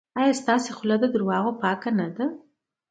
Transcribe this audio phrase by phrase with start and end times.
[0.19, 2.25] ایا ستاسو خوله له درواغو پاکه نه ده؟